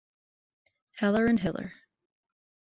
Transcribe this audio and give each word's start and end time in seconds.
Heller 0.93 1.27
and 1.27 1.41
Hiller. 1.41 1.73